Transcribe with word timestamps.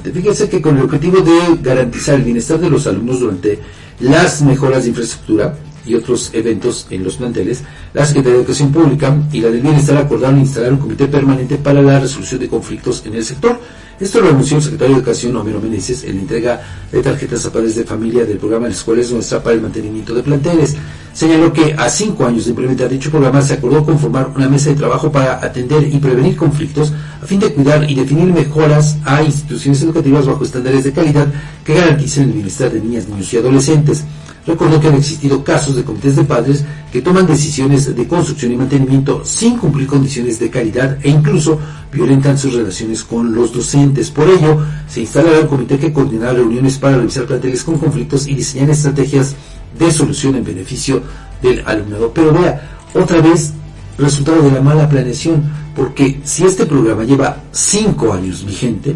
importante. 0.00 0.12
Fíjense 0.12 0.48
que 0.48 0.62
con 0.62 0.76
el 0.76 0.84
objetivo 0.84 1.20
de 1.20 1.58
garantizar 1.62 2.16
el 2.16 2.22
bienestar 2.22 2.58
de 2.58 2.70
los 2.70 2.86
alumnos 2.86 3.20
durante 3.20 3.58
las 4.00 4.42
mejoras 4.42 4.82
de 4.82 4.90
infraestructura 4.90 5.54
y 5.84 5.94
otros 5.94 6.30
eventos 6.32 6.86
en 6.90 7.04
los 7.04 7.16
planteles, 7.16 7.62
la 7.94 8.04
Secretaría 8.04 8.34
de 8.34 8.40
Educación 8.40 8.72
Pública 8.72 9.16
y 9.32 9.40
la 9.40 9.48
del 9.48 9.60
Bienestar 9.60 9.96
acordaron 9.96 10.38
instalar 10.38 10.72
un 10.72 10.78
comité 10.78 11.06
permanente 11.06 11.56
para 11.56 11.82
la 11.82 12.00
resolución 12.00 12.40
de 12.40 12.48
conflictos 12.48 13.02
en 13.06 13.14
el 13.14 13.24
sector. 13.24 13.58
Esto 13.98 14.22
lo 14.22 14.30
anunció 14.30 14.56
el 14.56 14.62
secretario 14.62 14.94
de 14.94 15.00
Educación, 15.00 15.36
Homero 15.36 15.60
Meneses, 15.60 16.04
en 16.04 16.16
la 16.16 16.20
entrega 16.22 16.60
de 16.90 17.02
tarjetas 17.02 17.44
a 17.44 17.52
padres 17.52 17.76
de 17.76 17.84
familia 17.84 18.24
del 18.24 18.38
programa 18.38 18.66
La 18.66 18.72
Escuela 18.72 19.02
es 19.02 19.12
Nuestra 19.12 19.42
para 19.42 19.54
el 19.54 19.60
mantenimiento 19.60 20.14
de 20.14 20.22
planteles. 20.22 20.74
Señaló 21.12 21.52
que 21.52 21.74
a 21.74 21.90
cinco 21.90 22.24
años 22.24 22.44
de 22.44 22.50
implementar 22.50 22.88
dicho 22.88 23.10
programa 23.10 23.42
se 23.42 23.54
acordó 23.54 23.84
conformar 23.84 24.32
una 24.34 24.48
mesa 24.48 24.70
de 24.70 24.76
trabajo 24.76 25.12
para 25.12 25.44
atender 25.44 25.86
y 25.86 25.98
prevenir 25.98 26.34
conflictos 26.34 26.94
a 27.22 27.26
fin 27.26 27.38
de 27.38 27.52
cuidar 27.52 27.88
y 27.88 27.94
definir 27.94 28.32
mejoras 28.32 28.96
a 29.04 29.22
instituciones 29.22 29.82
educativas 29.82 30.26
bajo 30.26 30.44
estándares 30.44 30.84
de 30.84 30.92
calidad 30.92 31.26
que 31.64 31.74
garanticen 31.74 32.24
el 32.24 32.32
bienestar 32.32 32.72
de 32.72 32.80
niñas, 32.80 33.08
niños 33.08 33.32
y 33.32 33.36
adolescentes. 33.36 34.04
Recordó 34.46 34.80
que 34.80 34.88
han 34.88 34.94
existido 34.94 35.44
casos 35.44 35.76
de 35.76 35.84
comités 35.84 36.16
de 36.16 36.24
padres 36.24 36.64
que 36.90 37.02
toman 37.02 37.26
decisiones 37.26 37.94
de 37.94 38.08
construcción 38.08 38.52
y 38.52 38.56
mantenimiento 38.56 39.22
sin 39.24 39.58
cumplir 39.58 39.86
condiciones 39.86 40.38
de 40.38 40.48
calidad 40.48 40.96
e 41.02 41.10
incluso 41.10 41.58
violentan 41.92 42.38
sus 42.38 42.54
relaciones 42.54 43.04
con 43.04 43.34
los 43.34 43.52
docentes. 43.52 44.10
Por 44.10 44.28
ello, 44.28 44.64
se 44.88 45.02
instalará 45.02 45.40
un 45.40 45.46
comité 45.46 45.78
que 45.78 45.92
coordinará 45.92 46.32
reuniones 46.32 46.78
para 46.78 46.96
revisar 46.96 47.26
planteles 47.26 47.62
con 47.64 47.78
conflictos 47.78 48.26
y 48.26 48.34
diseñar 48.34 48.70
estrategias 48.70 49.36
de 49.78 49.90
solución 49.90 50.36
en 50.36 50.44
beneficio 50.44 51.02
del 51.42 51.62
alumnado. 51.66 52.10
Pero 52.14 52.32
vea, 52.32 52.78
otra 52.94 53.20
vez, 53.20 53.52
resultado 53.98 54.42
de 54.42 54.52
la 54.52 54.62
mala 54.62 54.88
planeación, 54.88 55.42
porque 55.74 56.20
si 56.24 56.44
este 56.44 56.66
programa 56.66 57.04
lleva 57.04 57.36
cinco 57.52 58.12
años 58.12 58.44
vigente, 58.44 58.94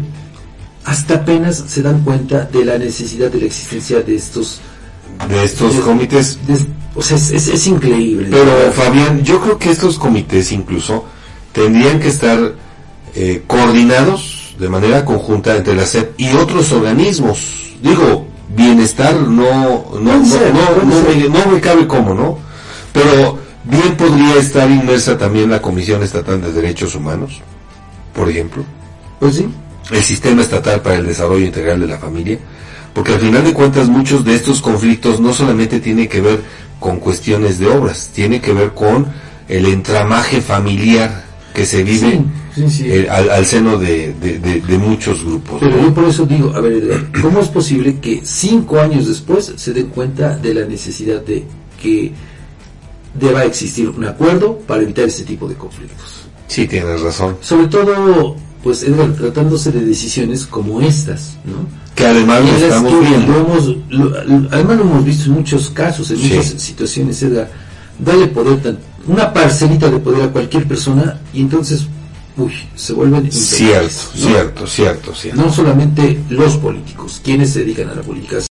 hasta 0.83 1.15
apenas 1.15 1.63
se 1.67 1.81
dan 1.81 2.03
cuenta 2.03 2.43
de 2.43 2.63
la 2.63 2.77
necesidad 2.77 3.31
de 3.31 3.39
la 3.39 3.45
existencia 3.45 4.01
de 4.01 4.15
estos 4.15 4.61
de 5.29 5.43
estos 5.43 5.75
comités. 5.77 6.39
o 6.93 7.01
sea, 7.01 7.17
es, 7.17 7.67
increíble. 7.67 8.27
Pero 8.31 8.71
Fabián, 8.73 9.23
yo 9.23 9.41
creo 9.41 9.57
que 9.57 9.71
estos 9.71 9.97
comités 9.97 10.51
incluso 10.51 11.05
tendrían 11.51 11.99
que 11.99 12.09
estar 12.09 12.53
eh, 13.15 13.43
coordinados 13.47 14.55
de 14.59 14.69
manera 14.69 15.05
conjunta 15.05 15.55
entre 15.55 15.75
la 15.75 15.85
SEP 15.85 16.19
y 16.19 16.33
otros 16.33 16.71
organismos. 16.71 17.75
Digo, 17.81 18.27
bienestar 18.55 19.15
no 19.15 19.85
no, 19.99 20.19
no, 20.19 20.19
no, 20.19 21.51
me, 21.51 21.61
cabe 21.61 21.87
cómo, 21.87 22.13
¿no? 22.13 22.37
Pero 22.93 23.39
bien 23.69 23.95
podría 23.97 24.35
estar 24.35 24.69
inmersa 24.69 25.17
también 25.17 25.49
la 25.49 25.61
Comisión 25.61 26.03
Estatal 26.03 26.41
de 26.41 26.51
Derechos 26.51 26.95
Humanos, 26.95 27.41
por 28.13 28.29
ejemplo. 28.29 28.63
Pues 29.19 29.35
sí. 29.35 29.47
El 29.91 30.03
Sistema 30.03 30.41
Estatal 30.41 30.81
para 30.81 30.95
el 30.95 31.05
Desarrollo 31.05 31.45
Integral 31.45 31.79
de 31.79 31.87
la 31.87 31.97
Familia 31.97 32.39
porque 32.95 33.11
al 33.11 33.19
final 33.19 33.43
de 33.43 33.53
cuentas 33.53 33.89
muchos 33.89 34.23
de 34.23 34.35
estos 34.35 34.61
conflictos 34.61 35.19
no 35.19 35.33
solamente 35.33 35.81
tienen 35.81 36.07
que 36.07 36.21
ver 36.21 36.39
con 36.79 36.97
cuestiones 36.99 37.59
de 37.59 37.67
obras, 37.67 38.09
tiene 38.13 38.39
que 38.39 38.53
ver 38.53 38.73
con 38.73 39.05
el 39.49 39.65
entramaje 39.65 40.39
familiar 40.39 41.25
que 41.53 41.65
se 41.65 41.83
vive 41.83 42.21
eh, 42.57 43.07
al, 43.09 43.45
seno 43.45 43.77
de, 43.77 44.13
muchos 44.79 45.25
grupos. 45.25 45.57
Pero 45.59 45.81
yo 45.81 45.93
por 45.93 46.05
eso 46.05 46.25
digo, 46.25 46.53
a 46.55 46.61
ver, 46.61 47.07
¿cómo 47.21 47.41
es 47.41 47.49
posible 47.49 47.99
que 47.99 48.21
cinco 48.23 48.79
años 48.79 49.07
después 49.07 49.51
se 49.57 49.73
den 49.73 49.87
cuenta 49.87 50.37
de 50.37 50.53
la 50.53 50.65
necesidad 50.65 51.21
de 51.21 51.43
que 51.81 52.13
deba 53.19 53.45
existir 53.45 53.89
un 53.89 54.05
acuerdo 54.05 54.57
para 54.59 54.83
evitar 54.83 55.05
este 55.05 55.23
tipo 55.23 55.47
de 55.47 55.55
conflictos? 55.55 56.27
Sí, 56.47 56.67
tienes 56.67 57.01
razón. 57.01 57.37
Sobre 57.41 57.67
todo, 57.67 58.35
pues 58.63 58.83
Edgar, 58.83 59.13
tratándose 59.13 59.71
de 59.71 59.81
decisiones 59.81 60.45
como 60.45 60.81
estas, 60.81 61.37
¿no? 61.45 61.85
que 61.95 62.05
además 62.05 62.41
lo 62.43 62.57
estamos 62.57 62.93
viendo. 62.99 64.49
además 64.51 64.77
lo 64.77 64.83
hemos 64.83 65.05
visto 65.05 65.25
en 65.29 65.31
muchos 65.31 65.69
casos, 65.69 66.11
en 66.11 66.21
muchas 66.21 66.45
situaciones, 66.61 67.23
Edgar. 67.23 67.49
Dale 67.97 68.27
poder, 68.27 68.77
una 69.07 69.33
parcelita 69.33 69.89
de 69.89 69.99
poder 69.99 70.23
a 70.23 70.31
cualquier 70.31 70.67
persona 70.67 71.21
y 71.33 71.41
entonces, 71.41 71.87
uy, 72.35 72.51
se 72.75 72.91
vuelven 72.91 73.31
cierto, 73.31 73.89
cierto, 74.13 74.67
cierto, 74.67 75.15
cierto. 75.15 75.41
No 75.41 75.51
solamente 75.51 76.19
los 76.29 76.57
políticos, 76.57 77.21
quienes 77.23 77.51
se 77.51 77.59
dedican 77.59 77.89
a 77.89 77.95
la 77.95 78.01
política, 78.01 78.41